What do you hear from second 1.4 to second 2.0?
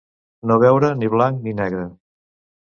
ni negre.